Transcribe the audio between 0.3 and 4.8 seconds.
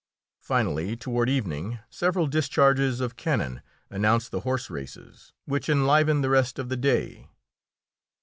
Finally, toward evening, several discharges of cannon announce the horse